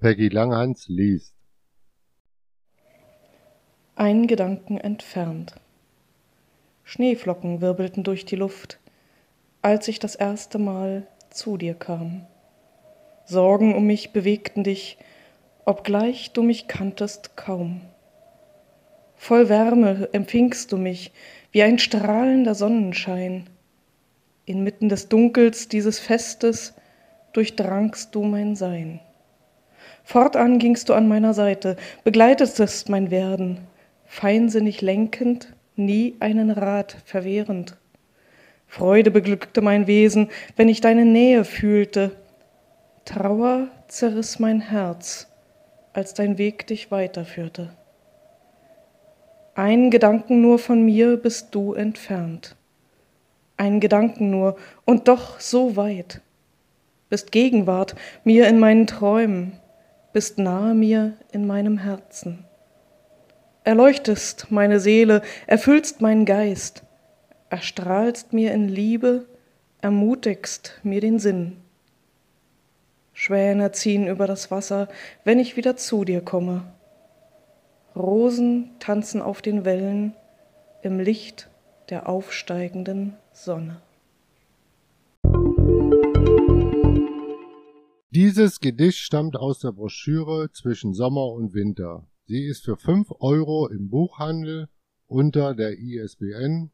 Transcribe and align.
Peggy 0.00 0.28
Langhans 0.28 0.88
liest. 0.88 1.34
Ein 3.96 4.26
Gedanken 4.26 4.78
entfernt. 4.78 5.56
Schneeflocken 6.84 7.60
wirbelten 7.60 8.02
durch 8.02 8.24
die 8.24 8.36
Luft, 8.36 8.78
als 9.60 9.88
ich 9.88 9.98
das 9.98 10.14
erste 10.14 10.58
Mal 10.58 11.06
zu 11.28 11.58
dir 11.58 11.74
kam. 11.74 12.26
Sorgen 13.26 13.74
um 13.74 13.84
mich 13.84 14.12
bewegten 14.12 14.64
dich, 14.64 14.96
obgleich 15.66 16.32
du 16.32 16.42
mich 16.42 16.66
kanntest 16.66 17.36
kaum. 17.36 17.82
Voll 19.16 19.50
Wärme 19.50 20.08
empfingst 20.12 20.72
du 20.72 20.78
mich 20.78 21.12
wie 21.52 21.62
ein 21.62 21.78
strahlender 21.78 22.54
Sonnenschein. 22.54 23.50
Inmitten 24.46 24.88
des 24.88 25.10
Dunkels 25.10 25.68
dieses 25.68 25.98
Festes 25.98 26.72
durchdrangst 27.34 28.14
du 28.14 28.22
mein 28.24 28.56
Sein. 28.56 29.00
Fortan 30.04 30.58
gingst 30.58 30.88
du 30.88 30.94
an 30.94 31.08
meiner 31.08 31.34
Seite, 31.34 31.76
begleitetest 32.04 32.88
mein 32.88 33.10
Werden, 33.10 33.58
feinsinnig 34.06 34.80
lenkend, 34.80 35.54
nie 35.76 36.16
einen 36.20 36.50
Rat 36.50 36.96
verwehrend. 37.04 37.76
Freude 38.66 39.10
beglückte 39.10 39.62
mein 39.62 39.86
Wesen, 39.86 40.28
wenn 40.56 40.68
ich 40.68 40.80
deine 40.80 41.04
Nähe 41.04 41.44
fühlte. 41.44 42.12
Trauer 43.04 43.68
zerriss 43.88 44.38
mein 44.38 44.60
Herz, 44.60 45.26
als 45.92 46.14
dein 46.14 46.38
Weg 46.38 46.66
dich 46.66 46.90
weiterführte. 46.90 47.70
Ein 49.54 49.90
Gedanken 49.90 50.40
nur 50.40 50.58
von 50.58 50.84
mir 50.84 51.16
bist 51.16 51.48
du 51.54 51.74
entfernt. 51.74 52.56
Ein 53.56 53.80
Gedanken 53.80 54.30
nur 54.30 54.56
und 54.84 55.08
doch 55.08 55.40
so 55.40 55.76
weit. 55.76 56.20
Bist 57.10 57.32
Gegenwart 57.32 57.96
mir 58.24 58.48
in 58.48 58.58
meinen 58.58 58.86
Träumen, 58.86 59.59
bist 60.12 60.38
nahe 60.38 60.74
mir 60.74 61.14
in 61.32 61.46
meinem 61.46 61.78
Herzen. 61.78 62.44
Erleuchtest 63.64 64.50
meine 64.50 64.80
Seele, 64.80 65.22
erfüllst 65.46 66.00
meinen 66.00 66.24
Geist, 66.24 66.82
erstrahlst 67.50 68.32
mir 68.32 68.52
in 68.52 68.68
Liebe, 68.68 69.26
ermutigst 69.80 70.80
mir 70.82 71.00
den 71.00 71.18
Sinn. 71.18 71.58
Schwäne 73.12 73.70
ziehen 73.72 74.06
über 74.06 74.26
das 74.26 74.50
Wasser, 74.50 74.88
wenn 75.24 75.38
ich 75.38 75.56
wieder 75.56 75.76
zu 75.76 76.04
dir 76.04 76.22
komme. 76.22 76.72
Rosen 77.94 78.70
tanzen 78.78 79.20
auf 79.20 79.42
den 79.42 79.64
Wellen 79.64 80.14
im 80.82 80.98
Licht 80.98 81.50
der 81.90 82.08
aufsteigenden 82.08 83.16
Sonne. 83.32 83.80
Dieses 88.12 88.58
Gedicht 88.58 88.98
stammt 88.98 89.36
aus 89.36 89.60
der 89.60 89.70
Broschüre 89.70 90.50
Zwischen 90.50 90.94
Sommer 90.94 91.28
und 91.28 91.54
Winter. 91.54 92.08
Sie 92.24 92.44
ist 92.44 92.64
für 92.64 92.76
5 92.76 93.12
Euro 93.20 93.68
im 93.68 93.88
Buchhandel 93.88 94.68
unter 95.06 95.54
der 95.54 95.78
ISBN 95.78 96.72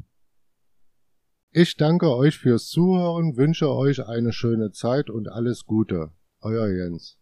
Ich 1.59 1.75
danke 1.75 2.16
euch 2.16 2.38
fürs 2.38 2.67
Zuhören, 2.67 3.36
wünsche 3.36 3.67
euch 3.72 4.05
eine 4.05 4.31
schöne 4.31 4.69
Zeit 4.73 5.09
und 5.09 5.27
alles 5.27 5.66
Gute. 5.66 6.11
Euer 6.39 6.67
Jens. 6.67 7.17